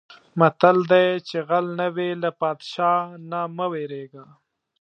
[0.39, 4.25] متل دی: چې غل نه وې له پادشاه نه مه وېرېږه.